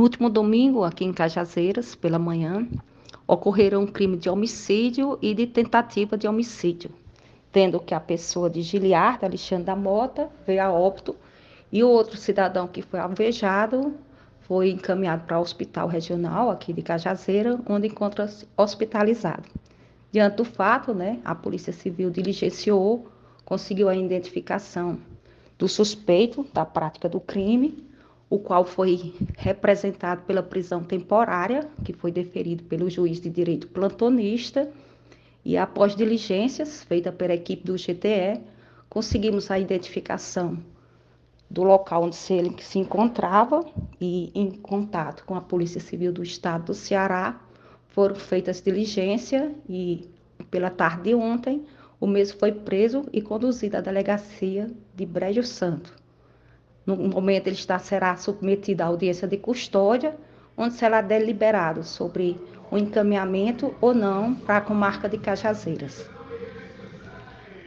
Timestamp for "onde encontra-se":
17.68-18.48